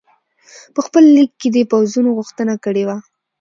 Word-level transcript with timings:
په 0.73 0.79
خپل 0.85 1.03
لیک 1.15 1.31
کې 1.39 1.49
دې 1.55 1.63
د 1.65 1.69
پوځونو 1.71 2.09
غوښتنه 2.17 2.53
کړې 2.63 2.83
وه. 2.87 2.97